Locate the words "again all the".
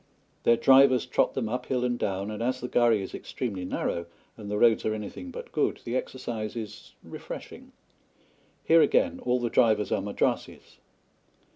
8.81-9.51